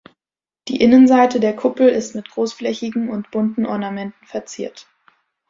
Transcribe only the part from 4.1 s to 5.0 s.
verziert.